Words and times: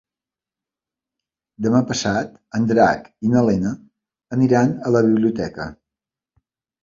Demà 1.65 1.81
passat 1.91 2.31
en 2.59 2.65
Drac 2.71 3.05
i 3.27 3.31
na 3.33 3.43
Lena 3.49 3.73
aniran 4.37 4.73
a 4.89 4.95
la 4.97 5.03
biblioteca. 5.09 5.69